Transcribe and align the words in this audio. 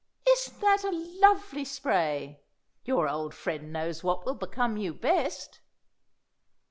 Isn't 0.27 0.59
that 0.61 0.83
a 0.83 0.89
lovely 0.89 1.63
spray? 1.63 2.41
Your 2.85 3.07
old 3.07 3.35
friend 3.35 3.71
knows 3.71 4.03
what 4.03 4.25
will 4.25 4.33
become 4.33 4.75
you 4.75 4.95
best!" 4.95 5.59